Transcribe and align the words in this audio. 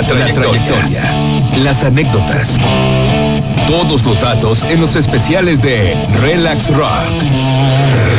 La 0.00 0.04
trayectoria. 0.32 1.02
Las 1.64 1.82
anécdotas. 1.82 2.56
Todos 3.66 4.04
los 4.04 4.20
datos 4.20 4.62
en 4.62 4.80
los 4.80 4.94
especiales 4.94 5.60
de 5.60 5.92
Relax 6.20 6.68
Rock. 6.72 7.02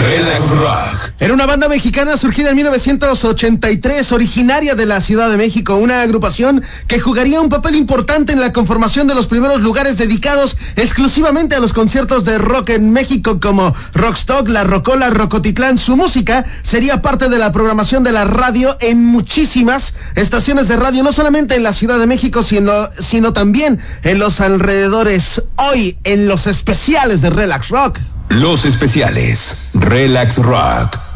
Relax 0.09 0.49
Rock. 0.49 1.08
Era 1.21 1.33
una 1.33 1.45
banda 1.45 1.67
mexicana 1.67 2.15
surgida 2.15 2.51
en 2.51 2.55
1983, 2.55 4.11
originaria 4.13 4.75
de 4.75 4.85
la 4.85 5.01
Ciudad 5.01 5.29
de 5.29 5.35
México, 5.35 5.75
una 5.75 6.01
agrupación 6.01 6.63
que 6.87 7.01
jugaría 7.01 7.41
un 7.41 7.49
papel 7.49 7.75
importante 7.75 8.31
en 8.31 8.39
la 8.39 8.53
conformación 8.53 9.05
de 9.05 9.15
los 9.15 9.27
primeros 9.27 9.59
lugares 9.59 9.97
dedicados 9.97 10.55
exclusivamente 10.77 11.55
a 11.55 11.59
los 11.59 11.73
conciertos 11.73 12.23
de 12.23 12.37
rock 12.37 12.69
en 12.69 12.93
México 12.93 13.41
como 13.41 13.75
Rockstock, 13.93 14.47
La 14.47 14.63
Rocola, 14.63 15.09
Rocotitlán. 15.09 15.77
Su 15.77 15.97
música 15.97 16.45
sería 16.63 17.01
parte 17.01 17.27
de 17.27 17.37
la 17.37 17.51
programación 17.51 18.05
de 18.05 18.13
la 18.13 18.23
radio 18.23 18.77
en 18.79 19.03
muchísimas 19.03 19.95
estaciones 20.15 20.69
de 20.69 20.77
radio, 20.77 21.03
no 21.03 21.11
solamente 21.11 21.55
en 21.55 21.63
la 21.63 21.73
Ciudad 21.73 21.99
de 21.99 22.07
México, 22.07 22.43
sino, 22.43 22.87
sino 22.97 23.33
también 23.33 23.77
en 24.03 24.19
los 24.19 24.39
alrededores. 24.39 25.43
Hoy 25.57 25.97
en 26.05 26.29
los 26.29 26.47
especiales 26.47 27.21
de 27.21 27.29
Relax 27.29 27.67
Rock. 27.67 27.99
Los 28.29 28.63
especiales. 28.63 29.71
Relax 29.73 30.37
Rock. 30.37 31.08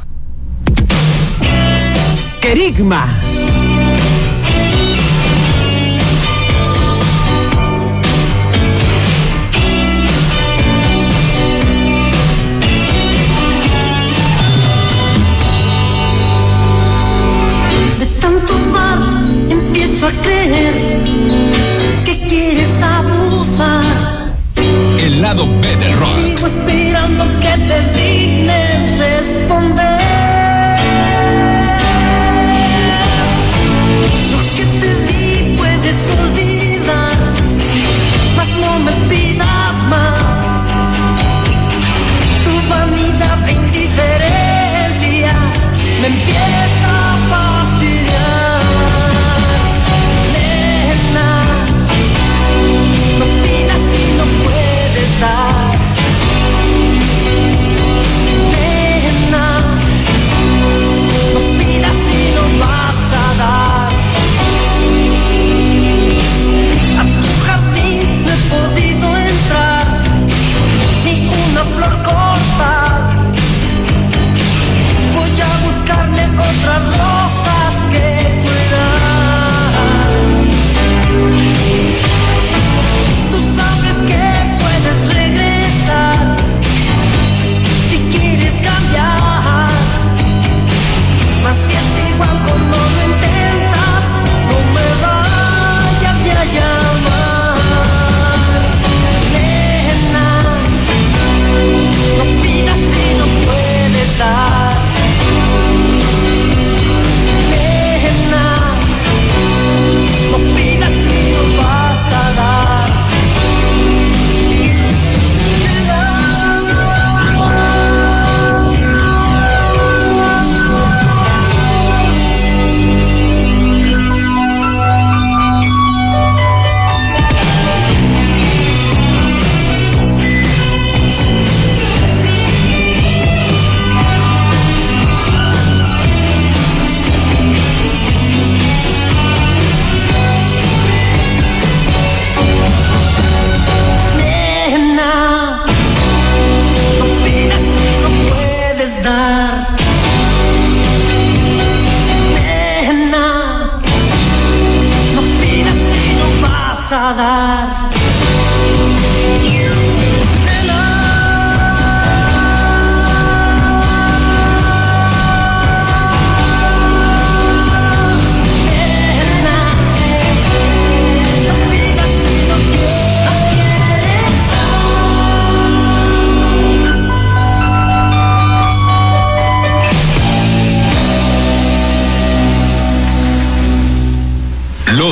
Kerigma. 2.41 3.07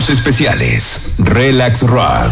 Especiales. 0.10 1.16
Relax 1.20 1.84
Rock. 1.84 2.32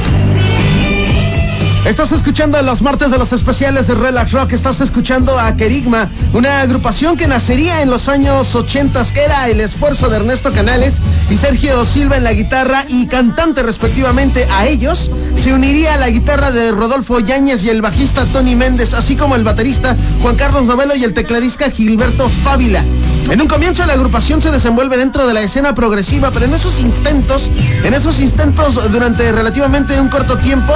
Estás 1.85 2.11
escuchando 2.11 2.61
los 2.61 2.81
martes 2.81 3.09
de 3.11 3.17
los 3.17 3.31
especiales 3.31 3.87
de 3.87 3.95
Relax 3.95 4.31
Rock. 4.31 4.51
Estás 4.53 4.81
escuchando 4.81 5.39
a 5.39 5.55
Kerigma, 5.55 6.09
una 6.33 6.61
agrupación 6.61 7.15
que 7.15 7.27
nacería 7.27 7.81
en 7.81 7.89
los 7.89 8.09
años 8.09 8.53
80, 8.53 9.03
que 9.13 9.23
era 9.23 9.47
el 9.49 9.61
esfuerzo 9.61 10.09
de 10.09 10.17
Ernesto 10.17 10.51
Canales 10.51 10.99
y 11.29 11.37
Sergio 11.37 11.85
Silva 11.85 12.17
en 12.17 12.23
la 12.23 12.33
guitarra 12.33 12.85
y 12.87 13.07
cantante 13.07 13.63
respectivamente. 13.63 14.45
A 14.51 14.67
ellos 14.67 15.11
se 15.35 15.53
uniría 15.53 15.97
la 15.97 16.09
guitarra 16.09 16.51
de 16.51 16.71
Rodolfo 16.71 17.19
Yáñez 17.19 17.63
y 17.63 17.69
el 17.69 17.81
bajista 17.81 18.25
Tony 18.25 18.55
Méndez, 18.55 18.93
así 18.93 19.15
como 19.15 19.35
el 19.35 19.43
baterista 19.43 19.95
Juan 20.21 20.35
Carlos 20.35 20.65
Novelo 20.65 20.95
y 20.95 21.03
el 21.03 21.13
tecladista 21.13 21.71
Gilberto 21.71 22.29
Fábila. 22.43 22.83
En 23.31 23.41
un 23.41 23.47
comienzo 23.47 23.85
la 23.85 23.93
agrupación 23.93 24.41
se 24.41 24.49
desenvuelve 24.49 24.97
dentro 24.97 25.27
de 25.27 25.33
la 25.35 25.41
escena 25.41 25.75
progresiva, 25.75 26.31
pero 26.31 26.45
en 26.45 26.53
esos 26.53 26.79
intentos, 26.79 27.51
en 27.83 27.93
esos 27.93 28.19
intentos 28.19 28.91
durante 28.91 29.31
relativamente 29.31 30.01
un 30.01 30.09
corto 30.09 30.37
tiempo, 30.37 30.73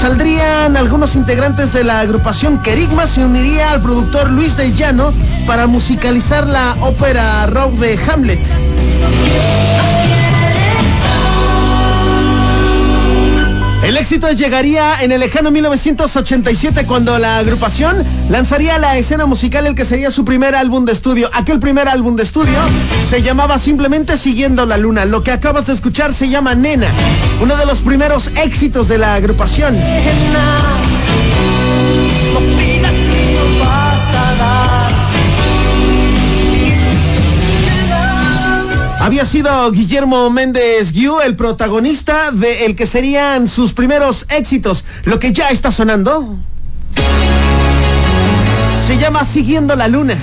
saldrían 0.00 0.76
algunos 0.76 1.14
integrantes 1.14 1.72
de 1.72 1.84
la 1.84 2.00
agrupación 2.00 2.60
Kerigma, 2.62 3.06
se 3.06 3.24
uniría 3.24 3.72
al 3.72 3.82
productor 3.82 4.30
Luis 4.30 4.56
de 4.56 4.72
Llano 4.72 5.12
para 5.46 5.68
musicalizar 5.68 6.46
la 6.46 6.76
ópera 6.80 7.46
rock 7.46 7.74
de 7.74 7.98
Hamlet. 8.08 8.40
Éxito 14.00 14.30
llegaría 14.32 15.02
en 15.02 15.12
el 15.12 15.20
lejano 15.20 15.50
1987 15.50 16.86
cuando 16.86 17.18
la 17.18 17.36
agrupación 17.36 18.02
lanzaría 18.30 18.78
la 18.78 18.96
escena 18.96 19.26
musical 19.26 19.66
el 19.66 19.74
que 19.74 19.84
sería 19.84 20.10
su 20.10 20.24
primer 20.24 20.54
álbum 20.54 20.86
de 20.86 20.92
estudio. 20.92 21.28
Aquel 21.34 21.60
primer 21.60 21.86
álbum 21.86 22.16
de 22.16 22.22
estudio 22.22 22.58
se 23.08 23.20
llamaba 23.20 23.58
simplemente 23.58 24.16
Siguiendo 24.16 24.64
la 24.64 24.78
Luna. 24.78 25.04
Lo 25.04 25.22
que 25.22 25.32
acabas 25.32 25.66
de 25.66 25.74
escuchar 25.74 26.14
se 26.14 26.30
llama 26.30 26.54
Nena, 26.54 26.88
uno 27.42 27.56
de 27.56 27.66
los 27.66 27.80
primeros 27.80 28.28
éxitos 28.36 28.88
de 28.88 28.96
la 28.96 29.16
agrupación. 29.16 29.76
Había 39.00 39.24
sido 39.24 39.72
Guillermo 39.72 40.28
Méndez 40.28 40.92
Guiú 40.92 41.22
el 41.22 41.34
protagonista 41.34 42.30
de 42.32 42.66
el 42.66 42.76
que 42.76 42.84
serían 42.84 43.48
sus 43.48 43.72
primeros 43.72 44.26
éxitos. 44.28 44.84
Lo 45.04 45.18
que 45.18 45.32
ya 45.32 45.48
está 45.48 45.70
sonando 45.70 46.36
se 48.86 48.98
llama 48.98 49.24
Siguiendo 49.24 49.74
la 49.74 49.88
Luna. 49.88 50.18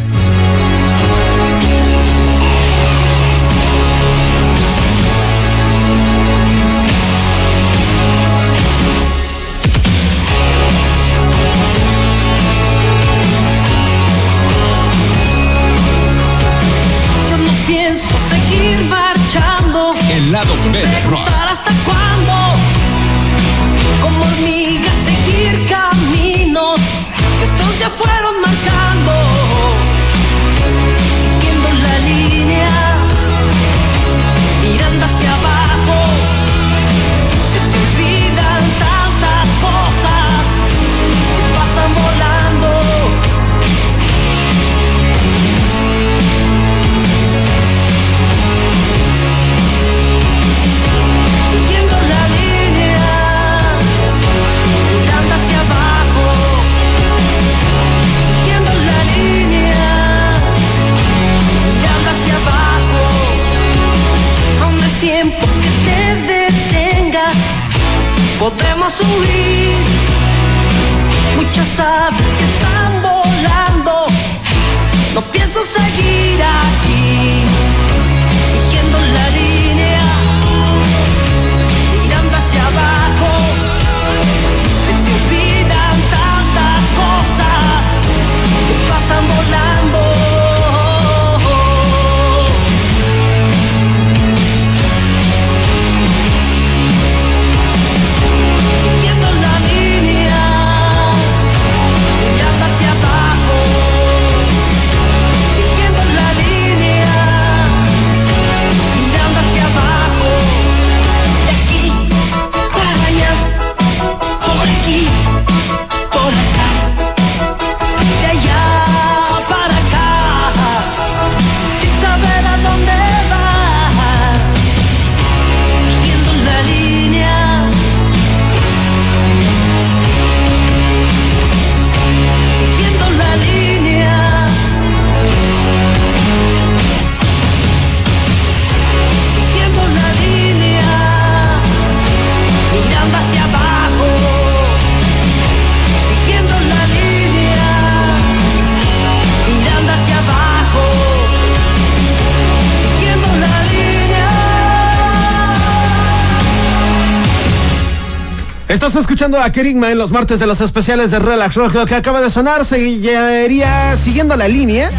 Estás 158.87 159.01
escuchando 159.01 159.37
a 159.41 159.51
Kerigma 159.51 159.91
en 159.91 159.97
los 159.97 160.11
martes 160.13 160.39
de 160.39 160.47
los 160.47 160.61
especiales 160.61 161.11
de 161.11 161.19
Relax 161.19 161.55
Rock. 161.55 161.73
Lo 161.73 161.85
que 161.85 161.93
acaba 161.95 162.21
de 162.21 162.29
sonar 162.29 162.63
seguiría 162.63 163.97
siguiendo 163.97 164.37
la 164.37 164.47
línea. 164.47 164.89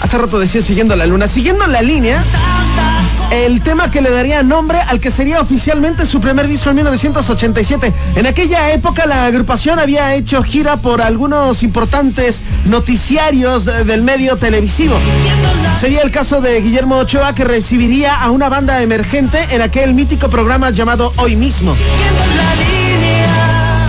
Hace 0.00 0.16
rato 0.16 0.38
decía 0.38 0.62
siguiendo 0.62 0.96
la 0.96 1.04
luna. 1.04 1.28
Siguiendo 1.28 1.66
la 1.66 1.82
línea, 1.82 2.24
el 3.30 3.60
tema 3.62 3.90
que 3.90 4.00
le 4.00 4.10
daría 4.10 4.42
nombre 4.42 4.78
al 4.80 5.00
que 5.00 5.10
sería 5.10 5.42
oficialmente 5.42 6.06
su 6.06 6.18
primer 6.22 6.48
disco 6.48 6.70
en 6.70 6.76
1987. 6.76 7.92
En 8.16 8.26
aquella 8.26 8.72
época 8.72 9.04
la 9.04 9.26
agrupación 9.26 9.78
había 9.78 10.14
hecho 10.14 10.42
gira 10.42 10.78
por 10.78 11.02
algunos 11.02 11.62
importantes 11.62 12.40
noticiarios 12.64 13.66
de- 13.66 13.84
del 13.84 14.00
medio 14.02 14.36
televisivo. 14.36 14.96
Sería 15.78 16.00
el 16.00 16.10
caso 16.10 16.40
de 16.40 16.58
Guillermo 16.62 16.96
Ochoa 16.96 17.34
que 17.34 17.44
recibiría 17.44 18.18
a 18.18 18.30
una 18.30 18.48
banda 18.48 18.80
emergente 18.80 19.38
en 19.50 19.60
aquel 19.60 19.92
mítico 19.92 20.30
programa 20.30 20.70
llamado 20.70 21.12
Hoy 21.18 21.36
mismo. 21.36 21.76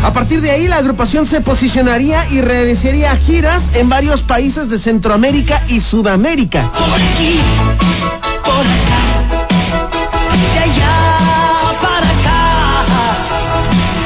A 0.04 0.12
partir 0.12 0.42
de 0.42 0.52
ahí 0.52 0.68
la 0.68 0.78
agrupación 0.78 1.26
se 1.26 1.40
posicionaría 1.40 2.28
y 2.30 2.42
realizaría 2.42 3.16
giras 3.16 3.72
en 3.76 3.88
varios 3.88 4.22
países 4.22 4.70
de 4.70 4.78
Centroamérica 4.78 5.64
y 5.70 5.80
Sudamérica. 5.80 6.70
Por 6.72 7.02
aquí, 7.02 7.40
por 8.44 8.66
acá, 8.66 9.02
de 10.36 10.60
allá 10.60 11.80
para 11.82 12.10
acá. 12.10 12.86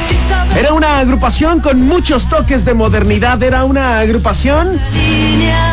Sin 0.08 0.28
saber 0.28 0.58
Era 0.58 0.72
una 0.72 0.98
agrupación 1.00 1.58
con 1.60 1.82
muchos 1.82 2.28
toques 2.28 2.64
de 2.64 2.74
modernidad, 2.74 3.42
era 3.42 3.64
una 3.64 3.98
agrupación 3.98 4.80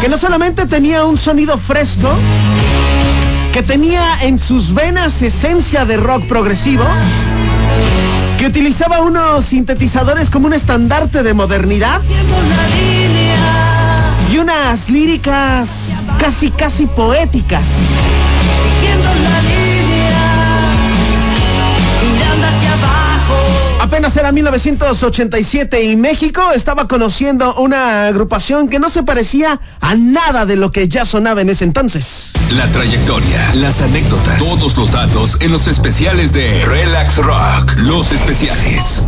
que 0.02 0.10
no 0.10 0.18
solamente 0.18 0.66
tenía 0.66 1.06
un 1.06 1.18
sonido 1.18 1.58
fresco, 1.60 2.10
que 3.54 3.62
tenía 3.62 4.24
en 4.24 4.40
sus 4.40 4.74
venas 4.74 5.22
esencia 5.22 5.86
de 5.86 5.98
rock 5.98 6.28
progresivo, 6.28 6.84
que 8.38 8.46
utilizaba 8.48 9.02
unos 9.02 9.46
sintetizadores 9.46 10.30
como 10.30 10.48
un 10.48 10.54
estandarte 10.54 11.24
de 11.24 11.34
modernidad 11.34 12.02
y 14.32 14.38
unas 14.38 14.90
líricas 14.90 15.90
casi 16.20 16.52
casi 16.52 16.88
poéticas. 16.88 17.68
Apenas 24.06 24.18
era 24.18 24.32
1987 24.32 25.84
y 25.86 25.96
México 25.96 26.52
estaba 26.54 26.88
conociendo 26.88 27.56
una 27.56 28.06
agrupación 28.06 28.70
que 28.70 28.78
no 28.78 28.92
se 28.92 29.02
parecía 29.02 29.60
a 29.82 29.96
nada 29.96 30.46
de 30.46 30.56
lo 30.58 30.72
que 30.72 30.88
ya 30.88 31.06
sonaba 31.06 31.42
en 31.42 31.50
ese 31.50 31.64
entonces. 31.64 32.34
La 32.52 32.68
trayectoria, 32.68 33.56
las 33.56 33.82
anécdotas, 33.82 34.38
todos 34.38 34.78
los 34.78 34.92
datos 34.92 35.42
en 35.42 35.52
los 35.52 35.66
especiales 35.66 36.34
de 36.34 36.64
Relax 36.68 37.18
Rock. 37.18 37.80
Los 37.80 38.12
especiales. 38.12 39.02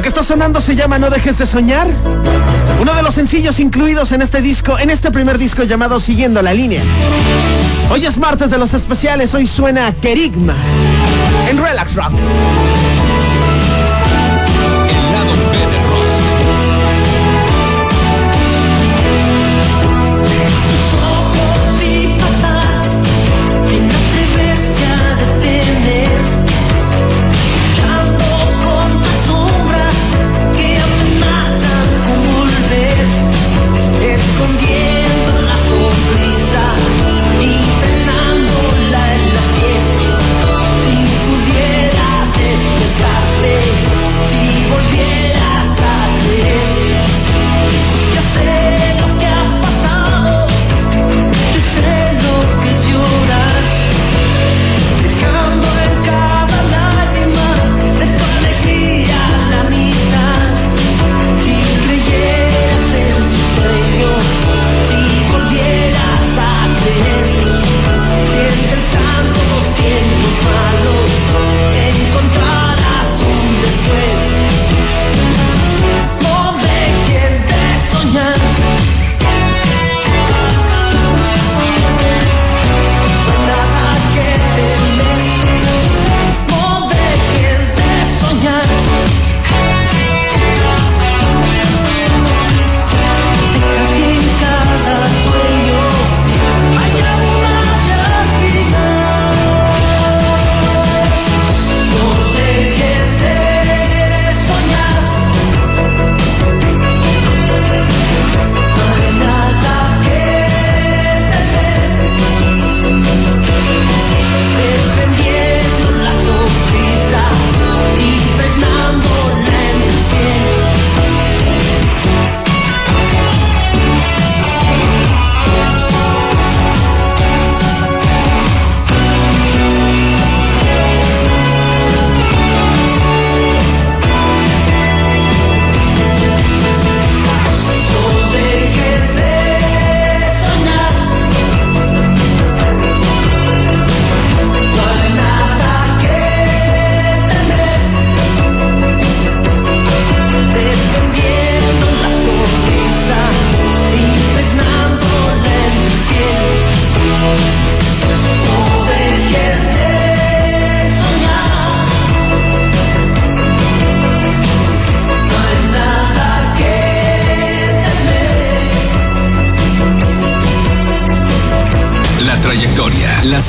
Lo 0.00 0.02
que 0.02 0.08
está 0.08 0.22
sonando 0.22 0.62
se 0.62 0.76
llama 0.76 0.98
No 0.98 1.10
dejes 1.10 1.36
de 1.36 1.44
soñar. 1.44 1.86
Uno 2.80 2.94
de 2.94 3.02
los 3.02 3.12
sencillos 3.12 3.60
incluidos 3.60 4.12
en 4.12 4.22
este 4.22 4.40
disco, 4.40 4.78
en 4.78 4.88
este 4.88 5.10
primer 5.10 5.36
disco 5.36 5.62
llamado 5.64 6.00
Siguiendo 6.00 6.40
la 6.40 6.54
línea. 6.54 6.82
Hoy 7.90 8.06
es 8.06 8.16
martes 8.16 8.50
de 8.50 8.56
los 8.56 8.72
especiales, 8.72 9.34
hoy 9.34 9.46
suena 9.46 9.92
Kerigma 9.92 10.56
en 11.50 11.58
Relax 11.58 11.94
Rock. 11.96 12.12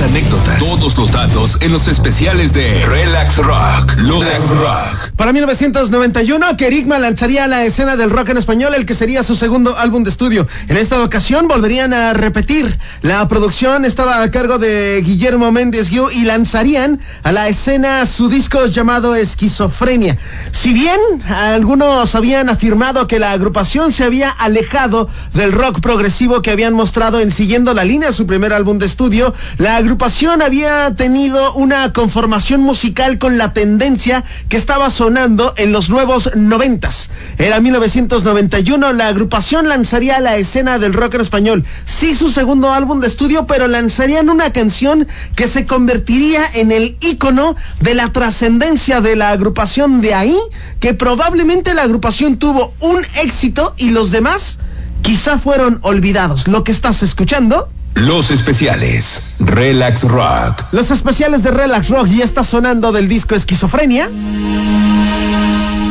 Anécdotas, 0.02 0.60
todos 0.82 0.98
los 0.98 1.12
datos 1.12 1.58
en 1.62 1.72
los 1.72 1.88
especiales 1.88 2.54
de 2.54 2.84
Relax 2.88 3.38
Rock. 3.38 3.94
Relax 3.98 4.50
Rock. 4.50 5.12
Para 5.16 5.32
1991, 5.32 6.58
Kerigma 6.58 6.98
lanzaría 6.98 7.46
la 7.46 7.64
escena 7.66 7.96
del 7.96 8.10
rock 8.10 8.30
en 8.30 8.38
español, 8.38 8.74
el 8.74 8.88
que 8.88 8.96
sería 8.96 9.22
su 9.22 9.36
segundo 9.36 9.78
álbum 9.78 10.04
de 10.04 10.10
estudio. 10.10 10.48
En 10.70 10.78
esta 10.78 11.04
ocasión 11.04 11.48
volverían 11.48 11.94
a 11.94 12.14
repetir. 12.14 12.80
La 13.04 13.28
producción 13.28 13.86
estaba 13.86 14.24
a 14.24 14.32
cargo 14.32 14.58
de 14.58 15.04
Guillermo 15.06 15.52
Méndez 15.52 15.92
Guiú 15.92 16.10
y 16.10 16.24
lanzarían 16.24 17.00
a 17.22 17.32
la 17.32 17.48
escena 17.48 18.04
su 18.08 18.28
disco 18.28 18.66
llamado 18.66 19.14
Esquizofrenia. 19.14 20.18
Si 20.52 20.74
bien 20.74 21.00
algunos 21.28 22.16
habían 22.16 22.50
afirmado 22.50 23.06
que 23.06 23.20
la 23.20 23.34
agrupación 23.34 23.92
se 23.92 24.04
había 24.04 24.32
alejado 24.32 25.08
del 25.36 25.52
rock 25.52 25.80
progresivo 25.80 26.42
que 26.42 26.50
habían 26.50 26.74
mostrado 26.74 27.20
en 27.20 27.30
Siguiendo 27.30 27.76
la 27.76 27.86
Línea, 27.86 28.12
su 28.12 28.26
primer 28.26 28.52
álbum 28.52 28.80
de 28.80 28.88
estudio, 28.88 29.32
la 29.60 29.76
agrupación 29.76 30.42
había 30.42 30.71
tenido 30.96 31.54
una 31.54 31.94
conformación 31.94 32.62
musical 32.62 33.18
con 33.18 33.38
la 33.38 33.54
tendencia 33.54 34.24
que 34.50 34.58
estaba 34.58 34.90
sonando 34.90 35.54
en 35.58 35.72
los 35.72 35.90
nuevos 35.90 36.32
noventas. 36.36 37.10
Era 37.38 37.60
1991, 37.60 38.94
la 38.94 39.08
agrupación 39.08 39.68
lanzaría 39.68 40.20
la 40.20 40.38
escena 40.38 40.80
del 40.80 40.94
rock 40.94 41.16
en 41.16 41.22
español. 41.22 41.66
Sí, 41.86 42.16
su 42.16 42.32
segundo 42.32 42.72
álbum 42.72 43.00
de 43.00 43.08
estudio, 43.08 43.48
pero 43.48 43.68
lanzarían 43.68 44.30
una 44.30 44.54
canción 44.54 45.08
que 45.36 45.48
se 45.48 45.66
convertiría 45.66 46.42
en 46.56 46.72
el 46.72 46.98
ícono 47.02 47.56
de 47.80 47.94
la 47.94 48.12
trascendencia 48.12 49.02
de 49.02 49.16
la 49.16 49.30
agrupación 49.30 50.02
de 50.02 50.14
ahí, 50.14 50.38
que 50.80 50.94
probablemente 50.94 51.74
la 51.74 51.84
agrupación 51.84 52.38
tuvo 52.38 52.74
un 52.80 53.02
éxito 53.22 53.74
y 53.78 53.90
los 53.90 54.12
demás 54.12 54.60
quizá 55.02 55.40
fueron 55.40 55.80
olvidados. 55.82 56.48
Lo 56.48 56.64
que 56.64 56.72
estás 56.72 57.04
escuchando 57.04 57.70
Los 57.96 58.32
especiales. 58.32 59.36
Relax 59.40 60.04
Rock. 60.04 60.66
Los 60.72 60.92
especiales 60.92 61.44
de 61.44 61.52
Relax 61.52 61.90
Rock 61.90 62.08
ya 62.08 62.24
está 62.24 62.44
sonando 62.44 62.92
del 62.92 63.08
disco 63.08 63.36
Esquizofrenia. 63.36 64.10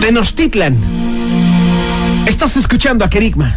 Tenochtitlan. 0.01 0.77
Estás 2.27 2.57
escuchando 2.57 3.05
a 3.05 3.11
Kerigma. 3.11 3.55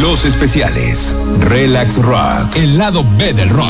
Los 0.00 0.24
especiales. 0.24 1.14
Relax 1.40 1.96
Rock. 1.96 2.56
El 2.56 2.78
lado 2.78 3.04
B 3.18 3.32
del 3.32 3.50
rock. 3.50 3.66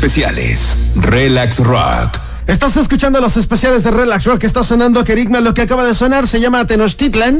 Especiales. 0.00 0.92
Relax 0.96 1.58
Rock. 1.58 2.18
Estás 2.46 2.74
escuchando 2.78 3.20
los 3.20 3.36
especiales 3.36 3.84
de 3.84 3.90
Relax 3.90 4.24
Rock. 4.24 4.44
Está 4.44 4.64
sonando 4.64 5.04
Kerigma. 5.04 5.40
Lo 5.40 5.52
que 5.52 5.60
acaba 5.60 5.84
de 5.84 5.94
sonar 5.94 6.26
se 6.26 6.40
llama 6.40 6.66
Tenochtitlan. 6.66 7.38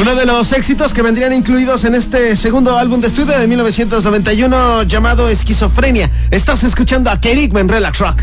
Uno 0.00 0.14
de 0.14 0.24
los 0.24 0.52
éxitos 0.52 0.94
que 0.94 1.02
vendrían 1.02 1.32
incluidos 1.32 1.82
en 1.82 1.96
este 1.96 2.36
segundo 2.36 2.78
álbum 2.78 3.00
de 3.00 3.08
estudio 3.08 3.36
de 3.36 3.48
1991 3.48 4.84
llamado 4.84 5.28
Esquizofrenia. 5.28 6.08
Estás 6.30 6.62
escuchando 6.62 7.10
a 7.10 7.20
Kerigma 7.20 7.58
en 7.58 7.68
Relax 7.68 7.98
Rock. 7.98 8.22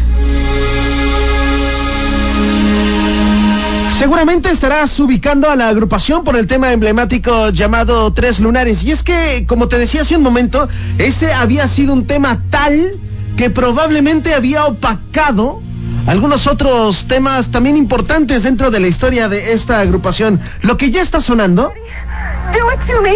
Seguramente 3.98 4.52
estarás 4.52 5.00
ubicando 5.00 5.50
a 5.50 5.56
la 5.56 5.70
agrupación 5.70 6.26
por 6.26 6.36
el 6.36 6.48
tema 6.48 6.74
emblemático 6.74 7.50
llamado 7.50 8.12
Tres 8.12 8.42
Lunares. 8.42 8.84
Y 8.84 8.92
es 8.92 9.04
que, 9.04 9.46
como 9.48 9.70
te 9.70 9.80
decía 9.80 10.02
hace 10.02 10.18
un 10.18 10.22
momento, 10.22 10.68
ese 10.98 11.34
había 11.34 11.66
sido 11.70 11.94
un 11.94 12.06
tema 12.06 12.42
tal 12.50 13.00
que 13.38 13.50
probablemente 13.50 14.34
había 14.34 14.66
opacado 14.66 15.62
algunos 16.08 16.46
otros 16.46 17.06
temas 17.08 17.52
también 17.52 17.78
importantes 17.78 18.44
dentro 18.44 18.70
de 18.70 18.82
la 18.82 18.88
historia 18.88 19.30
de 19.30 19.54
esta 19.54 19.80
agrupación. 19.80 20.42
Lo 20.62 20.76
que 20.76 20.92
ya 20.92 21.02
está 21.02 21.22
sonando. 21.22 21.72
Do 22.52 22.74
it 22.74 22.80
to 22.88 23.02
me. 23.02 23.16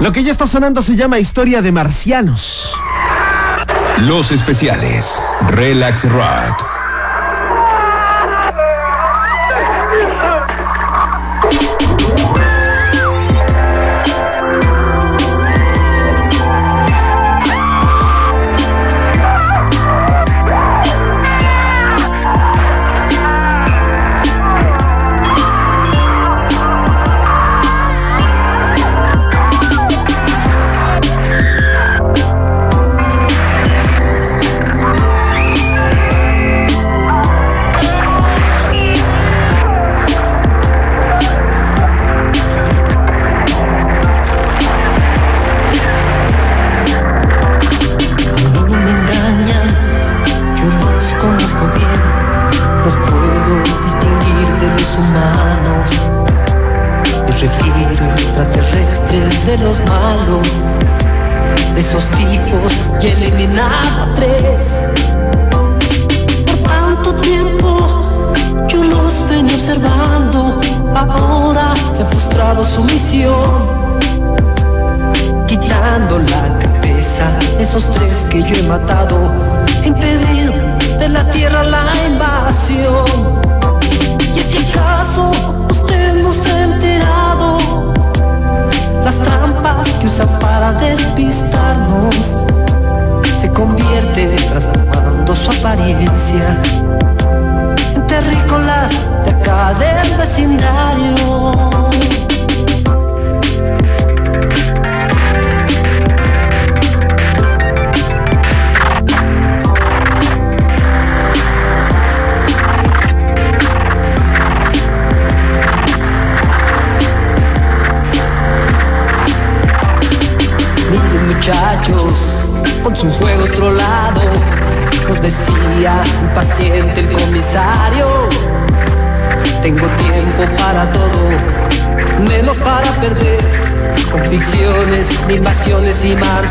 Lo 0.00 0.12
que 0.12 0.22
ya 0.22 0.30
está 0.30 0.46
sonando 0.46 0.82
se 0.82 0.94
llama 0.94 1.18
Historia 1.18 1.60
de 1.62 1.72
Marcianos. 1.72 2.70
Los 4.02 4.30
especiales. 4.30 5.20
Relax 5.48 6.08
Rock. 6.10 6.77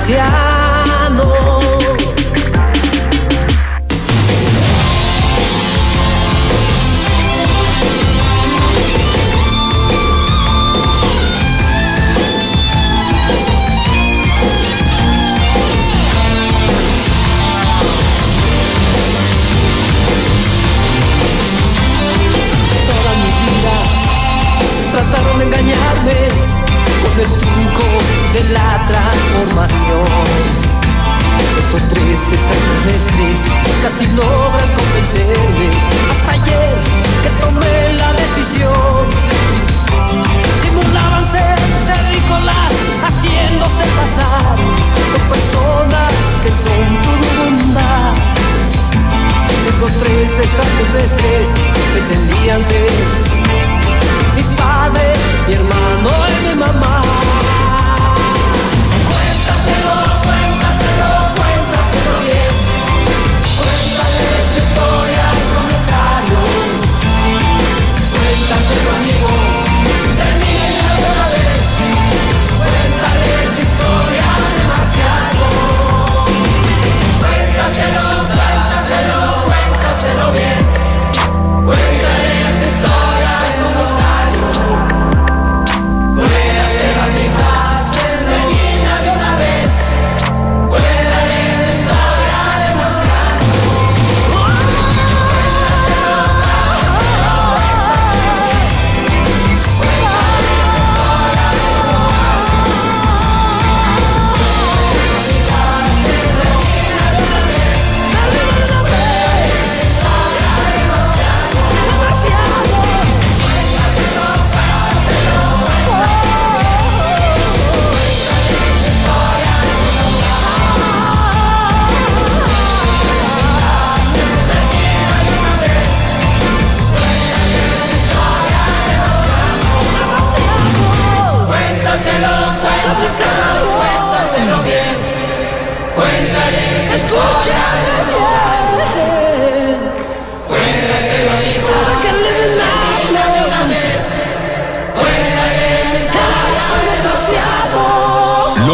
Y 0.09 0.36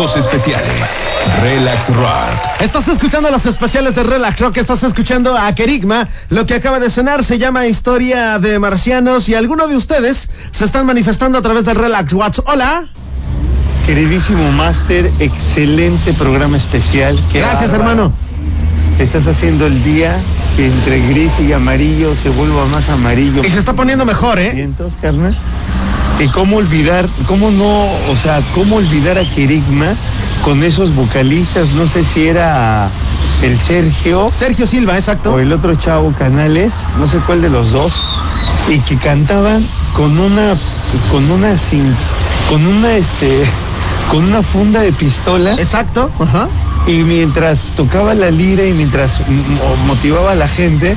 Los 0.03 0.17
especiales. 0.17 0.89
Relax 1.41 1.95
Rock. 1.95 2.59
Estás 2.59 2.89
escuchando 2.89 3.31
los 3.31 3.45
especiales 3.45 3.95
de 3.95 4.03
Relax 4.03 4.37
Rock, 4.37 4.57
estás 4.57 4.83
escuchando 4.83 5.37
a 5.37 5.55
Kerigma. 5.55 6.09
Lo 6.29 6.45
que 6.45 6.55
acaba 6.55 6.81
de 6.81 6.89
sonar 6.89 7.23
se 7.23 7.39
llama 7.39 7.67
Historia 7.67 8.37
de 8.37 8.59
Marcianos 8.59 9.29
y 9.29 9.35
algunos 9.35 9.69
de 9.69 9.77
ustedes 9.77 10.29
se 10.51 10.65
están 10.65 10.85
manifestando 10.85 11.37
a 11.37 11.41
través 11.41 11.63
del 11.63 11.77
Relax 11.77 12.11
WhatsApp. 12.11 12.49
Hola. 12.49 12.89
Queridísimo 13.85 14.51
Máster, 14.51 15.09
excelente 15.19 16.11
programa 16.11 16.57
especial. 16.57 17.17
Qué 17.31 17.39
Gracias, 17.39 17.71
hermano. 17.71 18.11
Estás 18.99 19.25
haciendo 19.25 19.67
el 19.67 19.85
día 19.85 20.19
que 20.57 20.65
entre 20.65 20.99
gris 21.07 21.31
y 21.39 21.53
amarillo 21.53 22.13
se 22.21 22.27
vuelva 22.27 22.65
más 22.65 22.89
amarillo. 22.89 23.41
Y 23.41 23.49
se 23.49 23.59
está 23.59 23.71
poniendo 23.71 24.03
mejor, 24.03 24.37
¿eh? 24.37 24.51
¿Sientos, 24.51 24.91
carnal? 25.01 25.37
Y 26.19 26.27
cómo 26.27 26.57
olvidar, 26.57 27.07
cómo 27.27 27.51
no, 27.51 27.85
o 28.09 28.17
sea, 28.21 28.41
cómo 28.53 28.77
olvidar 28.77 29.17
a 29.17 29.29
Kerigma 29.33 29.95
con 30.43 30.63
esos 30.63 30.93
vocalistas, 30.95 31.69
no 31.71 31.87
sé 31.87 32.03
si 32.03 32.27
era 32.27 32.89
el 33.41 33.59
Sergio 33.59 34.29
Sergio 34.31 34.67
Silva, 34.67 34.95
exacto. 34.95 35.33
o 35.33 35.39
el 35.39 35.51
otro 35.51 35.75
chavo 35.75 36.13
Canales, 36.17 36.71
no 36.97 37.07
sé 37.07 37.17
cuál 37.25 37.41
de 37.41 37.49
los 37.49 37.71
dos, 37.71 37.93
y 38.69 38.79
que 38.79 38.97
cantaban 38.97 39.67
con 39.93 40.17
una, 40.17 40.55
con 41.11 41.29
una, 41.29 41.57
sin, 41.57 41.93
con 42.49 42.65
una, 42.65 42.95
este, 42.95 43.43
con 44.09 44.23
una 44.23 44.43
funda 44.43 44.81
de 44.81 44.91
pistola 44.93 45.53
Exacto. 45.53 46.11
Ajá. 46.19 46.47
y 46.87 46.97
mientras 47.03 47.59
tocaba 47.75 48.13
la 48.13 48.31
lira 48.31 48.63
y 48.65 48.73
mientras 48.73 49.11
motivaba 49.87 50.31
a 50.31 50.35
la 50.35 50.47
gente, 50.47 50.95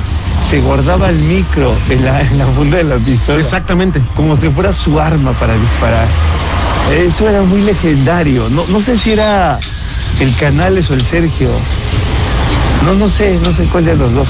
se 0.49 0.61
guardaba 0.61 1.09
el 1.09 1.19
micro 1.19 1.75
en 1.89 2.05
la, 2.05 2.21
en 2.21 2.37
la 2.37 2.45
funda 2.47 2.77
de 2.77 2.83
la 2.85 2.97
pistola. 2.97 3.39
Exactamente. 3.39 4.01
Como 4.15 4.37
si 4.37 4.49
fuera 4.49 4.73
su 4.73 4.99
arma 4.99 5.33
para 5.33 5.57
disparar. 5.57 6.07
Eso 6.91 7.27
era 7.27 7.41
muy 7.41 7.61
legendario. 7.61 8.49
No, 8.49 8.65
no 8.67 8.81
sé 8.81 8.97
si 8.97 9.11
era 9.11 9.59
el 10.19 10.35
Canales 10.37 10.89
o 10.89 10.93
el 10.93 11.01
Sergio. 11.01 11.49
No, 12.85 12.93
no 12.93 13.09
sé, 13.09 13.37
no 13.43 13.53
sé 13.53 13.63
cuál 13.65 13.85
de 13.85 13.95
los 13.95 14.13
dos. 14.13 14.27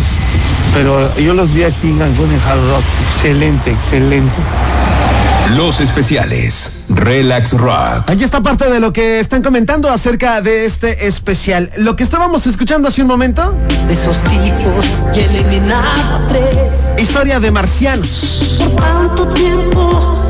Pero 0.73 1.15
yo 1.17 1.33
los 1.33 1.53
vi 1.53 1.63
aquí 1.63 1.87
en 1.87 1.99
Cancún 1.99 2.31
en 2.31 2.39
Hard 2.39 2.67
Rock. 2.67 2.83
Excelente, 3.13 3.71
excelente. 3.71 4.35
Los 5.55 5.79
especiales. 5.79 6.76
Relax 7.07 7.53
Rock. 7.53 8.09
Aquí 8.09 8.25
está 8.25 8.41
parte 8.41 8.69
de 8.69 8.81
lo 8.81 8.91
que 8.91 9.19
están 9.21 9.41
comentando 9.41 9.87
acerca 9.89 10.41
de 10.41 10.65
este 10.65 11.07
especial. 11.07 11.71
Lo 11.77 11.95
que 11.95 12.03
estábamos 12.03 12.45
escuchando 12.47 12.89
hace 12.89 13.01
un 13.01 13.07
momento, 13.07 13.55
De 13.87 13.93
esos 13.93 14.17
tipos 14.23 14.85
y 15.15 15.19
eliminado 15.21 15.87
a 16.15 16.27
tres. 16.27 16.99
historia 17.01 17.39
de 17.39 17.49
marcianos. 17.49 18.57
Por 18.59 18.75
tanto 18.75 19.25
tiempo 19.29 20.26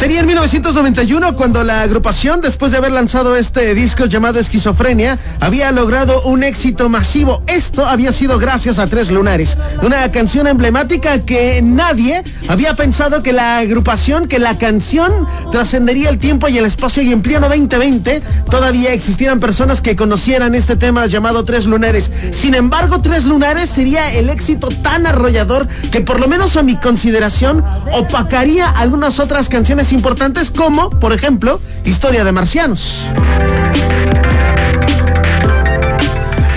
Sería 0.00 0.20
en 0.20 0.26
1991 0.26 1.36
cuando 1.36 1.62
la 1.62 1.82
agrupación, 1.82 2.40
después 2.40 2.72
de 2.72 2.78
haber 2.78 2.92
lanzado 2.92 3.36
este 3.36 3.74
disco 3.74 4.06
llamado 4.06 4.38
Esquizofrenia, 4.38 5.18
había 5.40 5.70
logrado 5.72 6.22
un 6.22 6.42
éxito 6.42 6.88
masivo. 6.88 7.42
Esto 7.46 7.84
había 7.84 8.10
sido 8.10 8.38
gracias 8.38 8.78
a 8.78 8.86
Tres 8.86 9.10
Lunares, 9.10 9.58
una 9.82 10.10
canción 10.10 10.46
emblemática 10.46 11.18
que 11.18 11.60
nadie 11.62 12.22
había 12.48 12.76
pensado 12.76 13.22
que 13.22 13.34
la 13.34 13.58
agrupación, 13.58 14.26
que 14.26 14.38
la 14.38 14.56
canción 14.56 15.26
trascendería 15.52 16.08
el 16.08 16.18
tiempo 16.18 16.48
y 16.48 16.56
el 16.56 16.64
espacio 16.64 17.02
y 17.02 17.12
en 17.12 17.20
pleno 17.20 17.48
2020 17.48 18.22
todavía 18.50 18.94
existieran 18.94 19.38
personas 19.38 19.82
que 19.82 19.96
conocieran 19.96 20.54
este 20.54 20.76
tema 20.76 21.04
llamado 21.06 21.44
Tres 21.44 21.66
Lunares. 21.66 22.10
Sin 22.30 22.54
embargo, 22.54 23.02
Tres 23.02 23.24
Lunares 23.24 23.68
sería 23.68 24.14
el 24.14 24.30
éxito 24.30 24.68
tan 24.82 25.06
arrollador 25.06 25.68
que 25.90 26.00
por 26.00 26.20
lo 26.20 26.28
menos 26.30 26.56
a 26.56 26.62
mi 26.62 26.76
consideración 26.76 27.64
opacaría 27.92 28.70
algunas 28.70 29.18
otras 29.18 29.48
canciones 29.48 29.92
importantes 29.92 30.50
como, 30.50 30.88
por 30.88 31.12
ejemplo, 31.12 31.60
Historia 31.84 32.24
de 32.24 32.30
Marcianos. 32.30 33.00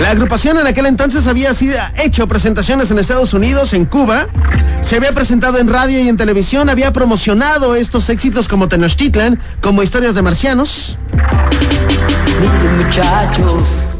La 0.00 0.10
agrupación 0.10 0.58
en 0.58 0.66
aquel 0.66 0.86
entonces 0.86 1.26
había 1.26 1.52
sido, 1.54 1.76
hecho 1.96 2.28
presentaciones 2.28 2.90
en 2.92 2.98
Estados 2.98 3.34
Unidos, 3.34 3.72
en 3.72 3.84
Cuba, 3.84 4.28
se 4.80 4.96
había 4.96 5.12
presentado 5.12 5.58
en 5.58 5.66
radio 5.66 5.98
y 6.00 6.08
en 6.08 6.16
televisión, 6.16 6.70
había 6.70 6.92
promocionado 6.92 7.74
estos 7.74 8.08
éxitos 8.10 8.46
como 8.46 8.68
Tenochtitlan, 8.68 9.40
como 9.60 9.82
Historias 9.82 10.14
de 10.14 10.22
Marcianos. 10.22 10.98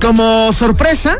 Como 0.00 0.52
sorpresa, 0.52 1.18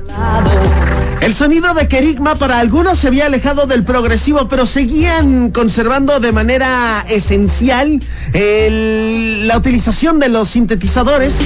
el 1.25 1.35
sonido 1.35 1.73
de 1.73 1.89
Kerigma 1.89 2.35
para 2.35 2.59
algunos 2.61 2.99
se 2.99 3.09
había 3.09 3.27
alejado 3.27 3.67
del 3.67 3.83
progresivo, 3.85 4.47
pero 4.49 4.67
seguían 4.67 5.51
conservando 5.51 6.21
de 6.21 6.33
manera 6.33 7.03
esencial 7.09 8.01
el- 8.35 9.49
la 9.49 9.57
utilización 9.57 10.19
de 10.19 10.29
los 10.29 10.51
sintetizadores, 10.51 11.37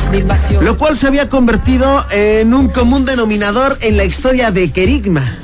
lo 0.61 0.77
cual 0.77 0.97
se 0.97 1.07
había 1.07 1.29
convertido 1.29 2.05
en 2.11 2.55
un 2.55 2.69
común 2.69 3.05
denominador 3.05 3.79
en 3.81 3.97
la 3.97 4.05
historia 4.05 4.51
de 4.51 4.71
Kerigma. 4.73 5.39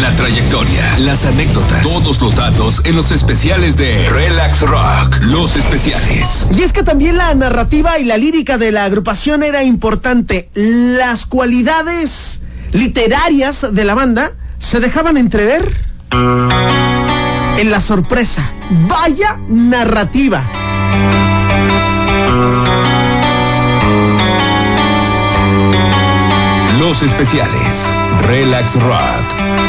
La 0.00 0.10
trayectoria, 0.16 0.98
las 0.98 1.24
anécdotas, 1.24 1.82
todos 1.82 2.20
los 2.20 2.34
datos 2.34 2.82
en 2.84 2.96
los 2.96 3.12
especiales 3.12 3.76
de 3.78 4.10
Relax 4.10 4.60
Rock. 4.62 5.22
Los 5.22 5.56
especiales. 5.56 6.46
Y 6.54 6.62
es 6.62 6.72
que 6.74 6.82
también 6.82 7.16
la 7.16 7.34
narrativa 7.34 7.98
y 7.98 8.04
la 8.04 8.18
lírica 8.18 8.58
de 8.58 8.72
la 8.72 8.84
agrupación 8.84 9.42
era 9.42 9.62
importante. 9.62 10.50
Las 10.54 11.24
cualidades 11.24 12.40
literarias 12.76 13.74
de 13.74 13.84
la 13.84 13.94
banda 13.94 14.32
se 14.58 14.80
dejaban 14.80 15.16
entrever 15.16 15.72
en 16.10 17.70
la 17.70 17.80
sorpresa. 17.80 18.52
Vaya 18.70 19.40
narrativa. 19.48 20.44
Los 26.78 27.02
especiales. 27.02 27.86
Relax 28.28 28.74
Rock. 28.74 29.65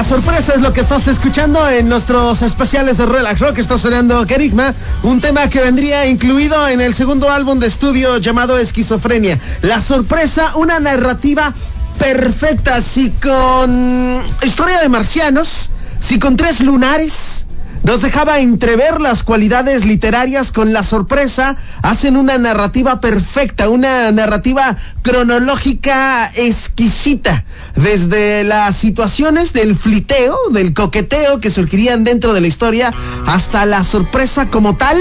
La 0.00 0.04
sorpresa 0.04 0.54
es 0.54 0.62
lo 0.62 0.72
que 0.72 0.80
estás 0.80 1.06
escuchando 1.08 1.68
en 1.68 1.86
nuestros 1.86 2.40
especiales 2.40 2.96
de 2.96 3.04
Relax 3.04 3.38
Rock. 3.38 3.58
Está 3.58 3.76
sonando 3.76 4.26
Kerigma, 4.26 4.72
un 5.02 5.20
tema 5.20 5.50
que 5.50 5.60
vendría 5.60 6.06
incluido 6.06 6.66
en 6.68 6.80
el 6.80 6.94
segundo 6.94 7.28
álbum 7.28 7.58
de 7.58 7.66
estudio 7.66 8.16
llamado 8.16 8.56
Esquizofrenia. 8.56 9.38
La 9.60 9.78
sorpresa, 9.82 10.56
una 10.56 10.80
narrativa 10.80 11.52
perfecta, 11.98 12.80
si 12.80 13.10
con 13.10 14.22
historia 14.42 14.80
de 14.80 14.88
marcianos, 14.88 15.68
si 16.00 16.18
con 16.18 16.34
tres 16.34 16.62
lunares. 16.62 17.46
Nos 17.82 18.02
dejaba 18.02 18.40
entrever 18.40 19.00
las 19.00 19.22
cualidades 19.22 19.86
literarias 19.86 20.52
con 20.52 20.74
la 20.74 20.82
sorpresa, 20.82 21.56
hacen 21.82 22.16
una 22.16 22.36
narrativa 22.36 23.00
perfecta, 23.00 23.70
una 23.70 24.12
narrativa 24.12 24.76
cronológica 25.02 26.30
exquisita, 26.34 27.44
desde 27.76 28.44
las 28.44 28.76
situaciones 28.76 29.54
del 29.54 29.76
fliteo, 29.76 30.36
del 30.50 30.74
coqueteo 30.74 31.40
que 31.40 31.50
surgirían 31.50 32.04
dentro 32.04 32.34
de 32.34 32.42
la 32.42 32.48
historia, 32.48 32.92
hasta 33.26 33.64
la 33.64 33.82
sorpresa 33.82 34.50
como 34.50 34.76
tal, 34.76 34.98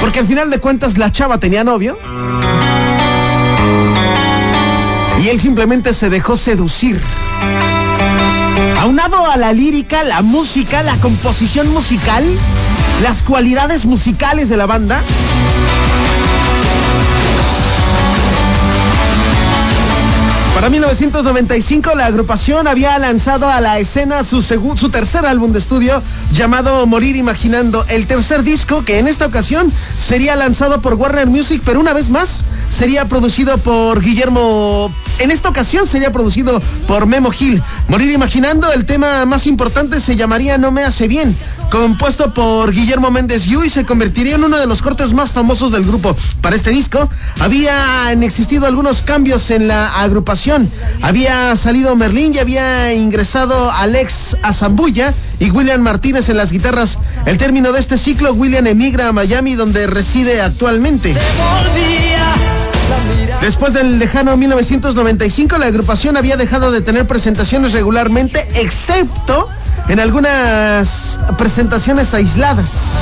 porque 0.00 0.18
al 0.18 0.26
final 0.26 0.50
de 0.50 0.58
cuentas 0.58 0.98
la 0.98 1.10
chava 1.10 1.40
tenía 1.40 1.64
novio, 1.64 1.98
y 5.22 5.28
él 5.28 5.40
simplemente 5.40 5.94
se 5.94 6.10
dejó 6.10 6.36
seducir. 6.36 7.00
Aunado 8.86 9.26
a 9.26 9.36
la 9.36 9.52
lírica, 9.52 10.04
la 10.04 10.22
música, 10.22 10.84
la 10.84 10.94
composición 10.98 11.66
musical, 11.70 12.24
las 13.02 13.22
cualidades 13.22 13.84
musicales 13.84 14.48
de 14.48 14.56
la 14.56 14.66
banda. 14.66 15.02
Para 20.56 20.70
1995 20.70 21.94
la 21.96 22.06
agrupación 22.06 22.66
había 22.66 22.98
lanzado 22.98 23.46
a 23.46 23.60
la 23.60 23.78
escena 23.78 24.24
su, 24.24 24.40
su 24.40 24.88
tercer 24.88 25.26
álbum 25.26 25.52
de 25.52 25.58
estudio 25.58 26.02
llamado 26.32 26.86
Morir 26.86 27.14
Imaginando, 27.14 27.84
el 27.90 28.06
tercer 28.06 28.42
disco 28.42 28.82
que 28.82 28.98
en 28.98 29.06
esta 29.06 29.26
ocasión 29.26 29.70
sería 29.98 30.34
lanzado 30.34 30.80
por 30.80 30.94
Warner 30.94 31.26
Music, 31.26 31.60
pero 31.62 31.78
una 31.78 31.92
vez 31.92 32.08
más 32.08 32.42
sería 32.70 33.06
producido 33.06 33.58
por 33.58 34.00
Guillermo, 34.00 34.90
en 35.18 35.30
esta 35.30 35.50
ocasión 35.50 35.86
sería 35.86 36.10
producido 36.10 36.62
por 36.88 37.04
Memo 37.04 37.30
Gil. 37.32 37.62
Morir 37.88 38.10
Imaginando, 38.10 38.72
el 38.72 38.86
tema 38.86 39.26
más 39.26 39.46
importante 39.46 40.00
se 40.00 40.16
llamaría 40.16 40.56
No 40.56 40.72
me 40.72 40.84
hace 40.84 41.06
bien, 41.06 41.36
compuesto 41.70 42.32
por 42.32 42.72
Guillermo 42.72 43.10
Méndez 43.10 43.44
Yu 43.44 43.68
se 43.68 43.84
convertiría 43.84 44.36
en 44.36 44.44
uno 44.44 44.58
de 44.58 44.66
los 44.66 44.82
cortes 44.82 45.12
más 45.12 45.32
famosos 45.32 45.72
del 45.72 45.84
grupo. 45.84 46.16
Para 46.40 46.56
este 46.56 46.70
disco 46.70 47.08
habían 47.40 48.22
existido 48.22 48.66
algunos 48.66 49.02
cambios 49.02 49.50
en 49.50 49.68
la 49.68 50.00
agrupación. 50.00 50.70
Había 51.02 51.54
salido 51.56 51.96
Merlín 51.96 52.34
y 52.34 52.38
había 52.38 52.94
ingresado 52.94 53.70
Alex 53.70 54.36
Azambulla 54.42 55.12
y 55.38 55.50
William 55.50 55.80
Martínez 55.80 56.28
en 56.28 56.36
las 56.36 56.52
guitarras. 56.52 56.98
El 57.26 57.38
término 57.38 57.72
de 57.72 57.80
este 57.80 57.98
ciclo, 57.98 58.32
William 58.32 58.66
emigra 58.66 59.08
a 59.08 59.12
Miami 59.12 59.54
donde 59.54 59.86
reside 59.86 60.40
actualmente. 60.40 61.14
Después 63.40 63.74
del 63.74 63.98
lejano 63.98 64.36
1995, 64.36 65.58
la 65.58 65.66
agrupación 65.66 66.16
había 66.16 66.36
dejado 66.36 66.70
de 66.70 66.80
tener 66.80 67.06
presentaciones 67.06 67.72
regularmente, 67.72 68.48
excepto 68.54 69.48
en 69.88 70.00
algunas 70.00 71.20
presentaciones 71.38 72.12
aisladas. 72.14 72.94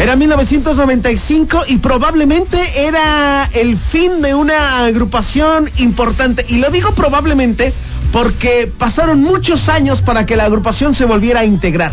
Era 0.00 0.14
1995 0.14 1.62
y 1.68 1.78
probablemente 1.78 2.86
era 2.86 3.48
el 3.52 3.76
fin 3.76 4.22
de 4.22 4.34
una 4.34 4.84
agrupación 4.84 5.68
importante. 5.78 6.46
Y 6.48 6.58
lo 6.58 6.70
digo 6.70 6.92
probablemente 6.92 7.72
porque 8.12 8.72
pasaron 8.78 9.22
muchos 9.22 9.68
años 9.68 10.00
para 10.00 10.24
que 10.24 10.36
la 10.36 10.44
agrupación 10.44 10.94
se 10.94 11.04
volviera 11.04 11.40
a 11.40 11.44
integrar. 11.44 11.92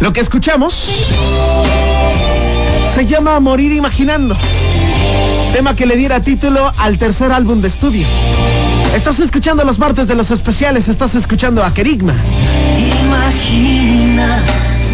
Lo 0.00 0.12
que 0.12 0.20
escuchamos 0.20 0.74
se 2.94 3.06
llama 3.06 3.40
Morir 3.40 3.72
Imaginando 3.72 4.36
tema 5.56 5.74
que 5.74 5.86
le 5.86 5.96
diera 5.96 6.20
título 6.20 6.70
al 6.76 6.98
tercer 6.98 7.32
álbum 7.32 7.62
de 7.62 7.68
estudio. 7.68 8.06
Estás 8.94 9.20
escuchando 9.20 9.64
los 9.64 9.78
martes 9.78 10.08
de 10.08 10.14
los 10.14 10.30
especiales, 10.30 10.88
estás 10.88 11.14
escuchando 11.14 11.62
a 11.62 11.72
Kerigma. 11.72 12.14
Imagina 13.04 14.42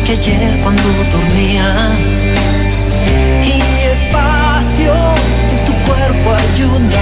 que 0.07 0.13
ayer 0.13 0.59
cuando 0.63 0.83
dormía 1.13 1.91
y 3.43 3.63
mi 3.63 3.83
espacio 3.93 4.95
en 5.51 5.67
tu 5.67 5.73
cuerpo 5.89 6.35
ayudaba. 6.35 7.02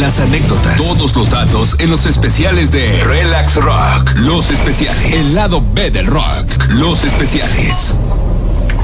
Las 0.00 0.20
anécdotas, 0.20 0.76
todos 0.76 1.16
los 1.16 1.28
datos 1.28 1.76
en 1.80 1.90
los 1.90 2.06
especiales 2.06 2.70
de 2.70 3.02
Relax 3.02 3.56
Rock. 3.56 4.16
Los 4.18 4.50
especiales. 4.50 5.12
El 5.12 5.34
lado 5.34 5.62
B 5.74 5.90
del 5.90 6.06
rock. 6.06 6.46
Los 6.74 7.02
especiales. 7.04 7.94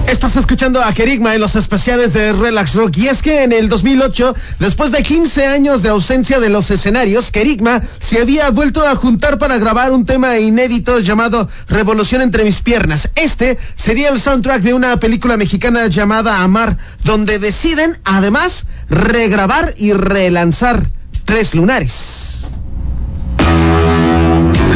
Estás 0.09 0.37
escuchando 0.37 0.83
a 0.83 0.93
Kerigma 0.93 1.35
en 1.35 1.41
los 1.41 1.55
especiales 1.55 2.15
de 2.15 2.33
Relax 2.33 2.75
Rock. 2.75 2.97
Y 2.97 3.09
es 3.09 3.23
que 3.23 3.45
en 3.45 3.53
el 3.53 3.69
2008, 3.69 4.35
después 4.59 4.91
de 4.91 5.05
15 5.05 5.47
años 5.47 5.83
de 5.83 5.91
ausencia 5.91 6.41
de 6.41 6.51
los 6.51 6.71
escenarios, 6.73 7.31
Kerigma 7.31 7.81
se 8.01 8.21
había 8.21 8.51
vuelto 8.51 8.85
a 8.85 8.97
juntar 8.97 9.39
para 9.39 9.59
grabar 9.59 9.93
un 9.93 10.07
tema 10.07 10.39
inédito 10.39 10.99
llamado 10.99 11.49
Revolución 11.69 12.23
entre 12.23 12.45
mis 12.45 12.61
piernas. 12.61 13.11
Este 13.15 13.57
sería 13.77 14.09
el 14.09 14.21
soundtrack 14.21 14.63
de 14.63 14.75
una 14.75 14.97
película 14.99 15.37
mexicana 15.37 15.87
llamada 15.87 16.43
Amar, 16.43 16.77
donde 17.05 17.39
deciden 17.39 17.97
además 18.05 18.67
regrabar 18.89 19.75
y 19.77 19.93
relanzar 19.93 20.91
Tres 21.25 21.55
Lunares. 21.55 22.53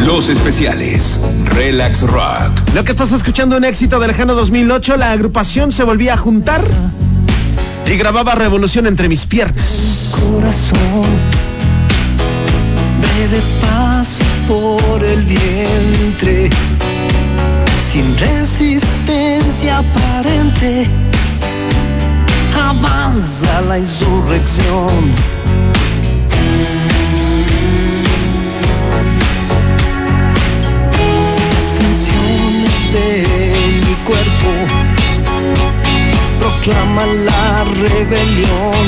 Los 0.04 0.28
especiales. 0.28 1.20
Relax 1.44 2.02
Rock. 2.02 2.74
Lo 2.74 2.84
que 2.84 2.92
estás 2.92 3.12
escuchando 3.12 3.56
un 3.56 3.64
éxito 3.64 3.98
del 3.98 4.08
lejano 4.08 4.34
2008, 4.34 4.96
la 4.96 5.12
agrupación 5.12 5.72
se 5.72 5.84
volvía 5.84 6.14
a 6.14 6.16
juntar 6.16 6.60
y 7.86 7.96
grababa 7.96 8.34
Revolución 8.34 8.86
entre 8.86 9.08
mis 9.08 9.26
piernas. 9.26 10.14
corazón 10.20 11.06
breve 13.00 13.42
paso 13.60 14.24
por 14.46 15.04
el 15.04 15.22
vientre 15.24 16.50
sin 17.92 18.18
resistencia 18.18 19.78
aparente 19.78 20.86
avanza 22.54 23.60
la 23.62 23.78
insurrección 23.78 25.37
cuerpo 34.08 34.50
proclaman 36.40 37.26
la 37.26 37.64
rebelión. 37.64 38.84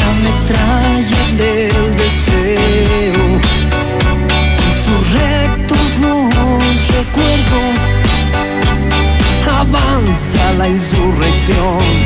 La 0.00 0.10
metralla 0.26 1.22
del 1.42 1.96
deseo 1.96 3.24
insurrectos 4.68 5.86
los 6.04 6.88
recuerdos 6.98 7.78
avanza 9.60 10.52
la 10.58 10.68
insurrección 10.68 11.99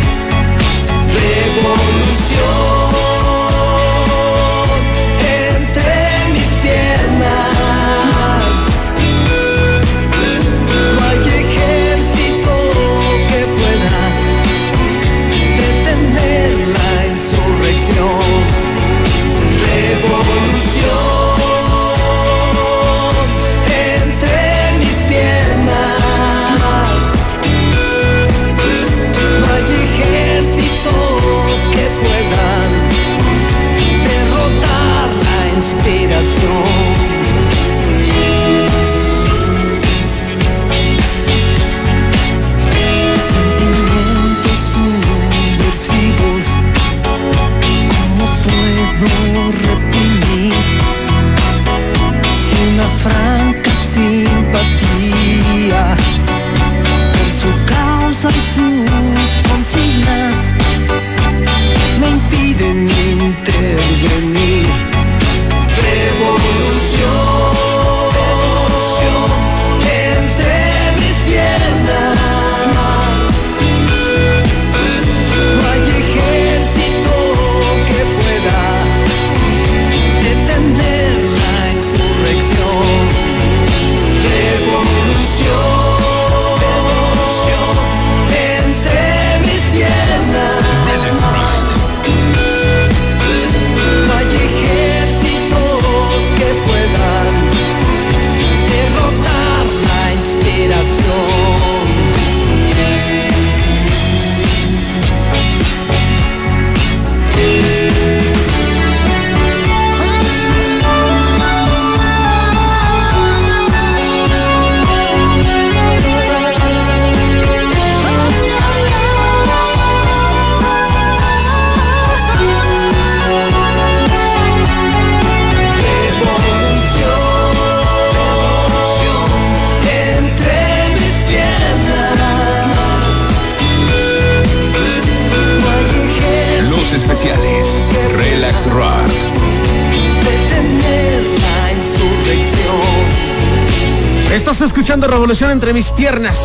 entre 145.54 145.72
mis 145.72 145.90
piernas. 145.90 146.38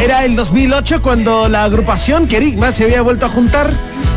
Era 0.00 0.24
el 0.24 0.36
2008 0.36 1.02
cuando 1.02 1.48
la 1.48 1.64
agrupación 1.64 2.28
Kerigma 2.28 2.72
se 2.72 2.84
había 2.84 3.02
vuelto 3.02 3.26
a 3.26 3.28
juntar 3.28 3.70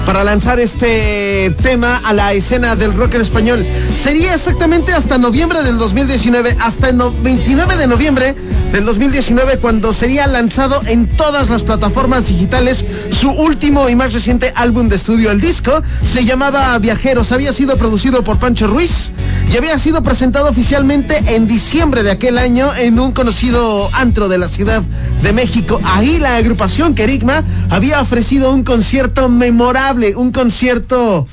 para 0.06 0.24
lanzar 0.24 0.60
este 0.60 1.54
tema 1.62 1.98
a 2.04 2.14
la 2.14 2.32
escena 2.34 2.76
del 2.76 2.94
rock 2.94 3.16
en 3.16 3.22
español. 3.22 3.66
Sería 3.96 4.34
exactamente 4.36 4.94
hasta 4.94 5.18
noviembre 5.18 5.64
del 5.64 5.78
2019, 5.80 6.56
hasta 6.60 6.90
el 6.90 6.98
29 7.24 7.78
de 7.78 7.88
noviembre 7.88 8.36
del 8.72 8.86
2019 8.86 9.58
cuando 9.58 9.92
sería 9.92 10.28
lanzado 10.28 10.82
en 10.86 11.08
todas 11.08 11.50
las 11.50 11.64
plataformas 11.64 12.28
digitales 12.28 12.86
su 13.12 13.30
último 13.30 13.90
y 13.90 13.96
más 13.96 14.14
reciente 14.14 14.54
álbum 14.56 14.88
de 14.88 14.96
estudio. 14.96 15.32
El 15.32 15.42
disco 15.42 15.82
se 16.04 16.26
llamaba 16.26 16.78
Viajeros, 16.80 17.32
había 17.32 17.54
sido 17.54 17.78
producido 17.78 18.24
por 18.24 18.38
Pancho 18.38 18.68
Ruiz 18.68 19.12
y 19.52 19.58
había 19.58 19.78
sido 19.78 20.02
presentado 20.02 20.50
oficialmente 20.50 21.36
en 21.36 21.48
diciembre 21.48 22.04
de 22.04 22.12
aquel 22.12 22.38
año 22.38 22.74
en 22.74 23.00
un 23.00 23.12
conocido 23.12 23.90
antro 23.94 24.30
de 24.30 24.38
la 24.38 24.48
Ciudad 24.48 24.82
de 24.82 25.34
México. 25.34 25.80
Ahí 25.84 26.20
la 26.20 26.38
agrupación 26.38 26.96
Kerigma 26.96 27.44
había 27.70 28.00
ofrecido 28.00 28.52
un 28.52 28.64
concierto 28.64 29.28
memorable, 29.28 30.16
un 30.16 30.32
concierto 30.32 31.28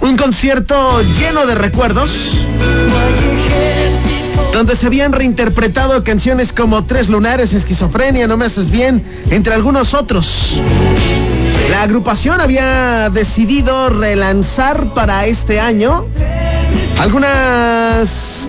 un 0.00 0.16
concierto 0.16 1.00
lleno 1.02 1.46
de 1.46 1.54
recuerdos 1.54 2.10
donde 4.52 4.76
se 4.76 4.86
habían 4.86 5.12
reinterpretado 5.12 6.04
canciones 6.04 6.52
como 6.52 6.84
Tres 6.84 7.08
Lunares, 7.08 7.52
Esquizofrenia, 7.52 8.28
No 8.28 8.36
me 8.36 8.44
haces 8.44 8.70
bien, 8.70 9.02
entre 9.30 9.54
algunos 9.54 9.94
otros. 9.94 10.60
La 11.70 11.82
agrupación 11.82 12.40
había 12.40 13.10
decidido 13.10 13.88
relanzar 13.90 14.94
para 14.94 15.26
este 15.26 15.58
año 15.58 16.06
algunas 16.98 18.48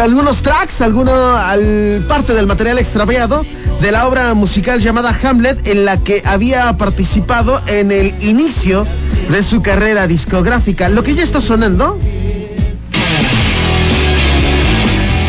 algunos 0.00 0.42
tracks, 0.42 0.80
alguno, 0.80 1.36
al, 1.36 2.04
parte 2.08 2.34
del 2.34 2.46
material 2.46 2.78
extraviado 2.78 3.44
de 3.80 3.92
la 3.92 4.06
obra 4.06 4.34
musical 4.34 4.80
llamada 4.80 5.16
Hamlet, 5.22 5.66
en 5.66 5.84
la 5.84 5.96
que 5.98 6.22
había 6.24 6.76
participado 6.76 7.60
en 7.66 7.90
el 7.90 8.14
inicio 8.20 8.86
de 9.30 9.42
su 9.42 9.62
carrera 9.62 10.06
discográfica. 10.06 10.88
Lo 10.88 11.02
que 11.02 11.14
ya 11.14 11.22
está 11.22 11.40
sonando. 11.40 11.98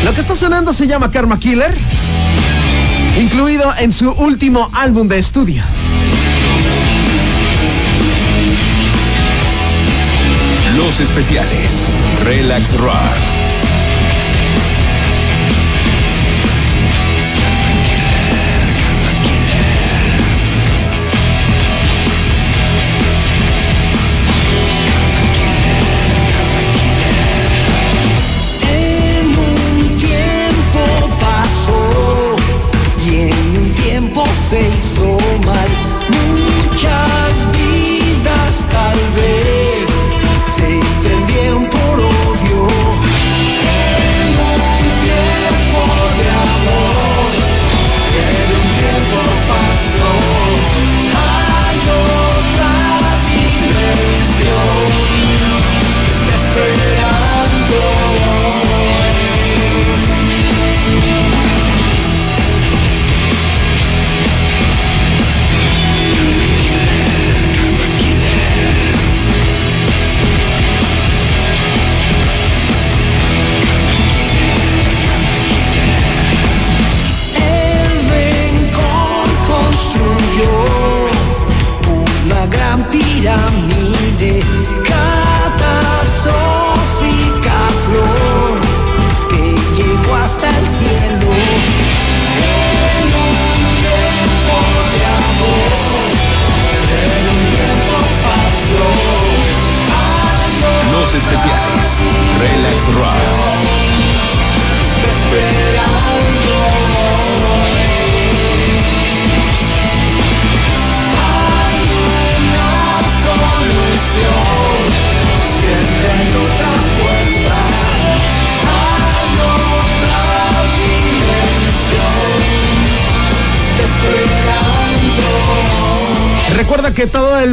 Lo 0.04 0.14
que 0.14 0.20
está 0.20 0.34
sonando 0.34 0.72
se 0.72 0.86
llama 0.86 1.10
Karma 1.10 1.38
Killer, 1.38 1.76
incluido 3.20 3.70
en 3.78 3.92
su 3.92 4.10
último 4.10 4.70
álbum 4.74 5.08
de 5.08 5.18
estudio. 5.18 5.62
Los 10.76 11.00
especiales. 11.00 12.09
Relax 12.24 12.74
Rock. 12.74 13.39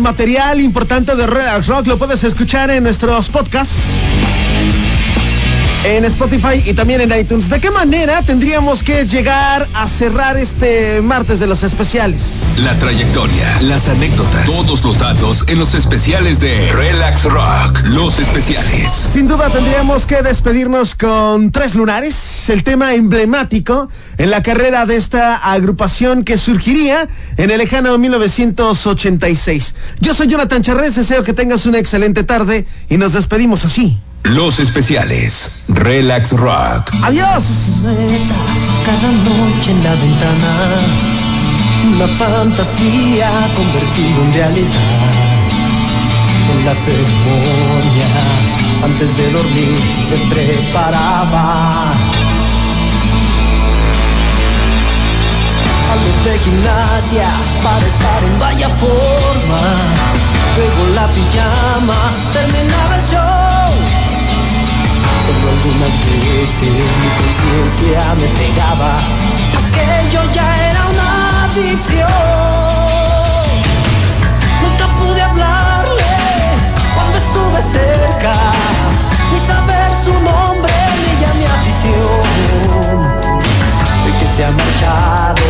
Material 0.08 0.62
importante 0.62 1.18
de 1.18 1.28
Relax 1.28 1.68
Rock 1.68 1.88
lo 1.88 1.98
puedes 1.98 2.24
escuchar 2.24 2.72
en 2.72 2.84
nuestros 2.84 3.28
podcasts 3.28 3.76
en 5.96 6.04
Spotify 6.04 6.62
y 6.66 6.74
también 6.74 7.00
en 7.00 7.18
iTunes. 7.18 7.50
¿De 7.50 7.62
qué 7.62 7.72
manera 7.72 8.22
tendríamos 8.22 8.84
que 8.84 9.06
llegar 9.06 9.68
a 9.74 9.88
cerrar 9.88 10.36
este 10.36 11.02
martes 11.02 11.40
de 11.40 11.48
los 11.48 11.64
especiales? 11.64 12.44
La 12.58 12.78
trayectoria, 12.78 13.62
las 13.62 13.88
anécdotas, 13.88 14.46
todos 14.46 14.84
los 14.84 14.98
datos 14.98 15.46
en 15.48 15.60
los 15.60 15.74
especiales 15.76 16.42
de 16.42 16.74
Relax 16.74 17.24
Rock, 17.24 17.86
los 17.86 18.20
especiales. 18.20 18.92
Sin 18.92 19.30
duda 19.30 19.50
tendríamos 19.50 20.06
que 20.06 20.22
despedirnos 20.24 20.94
con 20.94 21.52
Tres 21.52 21.74
Lunares, 21.74 22.50
el 22.50 22.64
tema 22.64 22.94
emblemático 22.94 23.88
en 24.18 24.30
la 24.30 24.44
carrera 24.44 24.86
de 24.86 24.98
esta 24.98 25.36
agrupación 25.36 26.26
que 26.26 26.38
surgiría 26.38 27.08
en 27.38 27.50
el 27.50 27.60
lejano 27.60 27.98
1986. 27.98 29.74
Yo 30.02 30.14
soy 30.14 30.28
Jonathan 30.28 30.64
Charrés, 30.64 30.96
deseo 30.96 31.24
que 31.24 31.34
tengas 31.34 31.66
una 31.66 31.78
excelente 31.78 32.24
tarde 32.24 32.68
y 32.90 32.98
nos 32.98 33.14
despedimos 33.14 33.64
así. 33.64 33.98
Los 34.32 34.60
especiales. 34.60 35.64
Relax 35.70 36.34
Rock. 36.34 36.92
Adiós. 37.02 37.46
Cada 38.86 39.12
noche 39.12 39.72
en 39.72 39.84
la 39.84 39.92
ventana, 39.92 40.54
una 41.96 42.08
fantasía 42.18 43.32
convertida 43.56 44.22
en 44.26 44.34
realidad. 44.34 44.82
En 46.52 46.66
la 46.66 46.76
ceremonia, 46.76 48.08
antes 48.84 49.16
de 49.16 49.32
dormir, 49.32 49.78
se 50.10 50.18
preparaba. 50.34 51.94
Algo 55.94 56.30
de 56.30 56.40
gimnasia 56.40 57.30
para 57.64 57.86
estar 57.88 58.24
en 58.26 58.40
vaya 58.40 58.70
forma. 58.76 59.62
Luego 60.58 60.96
la 60.96 61.08
pijama, 61.14 62.12
terminaba 62.34 62.96
el 62.98 63.04
show 63.04 63.37
algunas 65.48 65.94
veces 66.06 66.70
mi 66.70 67.10
conciencia 67.20 68.00
me 68.16 68.28
pegaba. 68.40 68.94
Aquello 69.64 70.22
ya 70.34 70.70
era 70.70 70.82
una 70.88 71.46
adicción. 71.46 72.10
Nunca 74.62 74.86
pude 75.00 75.22
hablarle 75.22 76.14
cuando 76.96 77.18
estuve 77.18 77.60
cerca, 77.72 78.34
ni 79.32 79.40
saber 79.48 79.92
su 80.04 80.14
nombre 80.20 80.74
ni 81.02 81.12
ya 81.22 81.32
mi 81.40 81.46
afición. 81.58 83.02
El 84.06 84.14
que 84.20 84.28
se 84.36 84.46
ha 84.46 84.52
marchado, 84.52 85.46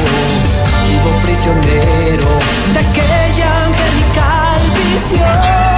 vivo 0.88 1.12
prisionero 1.24 2.30
de 2.74 2.80
aquella 2.80 3.50
angelical 3.66 4.62
visión. 4.76 5.77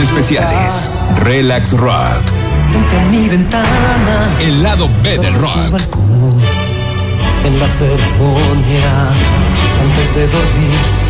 especiales. 0.00 0.90
Relax 1.24 1.72
Rock. 1.72 2.22
Frente 2.70 2.96
a 2.96 3.04
mi 3.10 3.28
ventana. 3.28 4.28
El 4.40 4.62
lado 4.62 4.88
B 5.02 5.18
del 5.18 5.34
rock. 5.34 5.70
Balcón, 5.70 6.40
en 7.44 7.58
la 7.58 7.68
ceremonia, 7.68 9.08
antes 9.80 10.14
de 10.14 10.26
dormir 10.28 11.08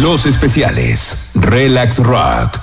Los 0.00 0.26
especiales. 0.26 1.30
Relax 1.34 1.98
Rock. 1.98 2.56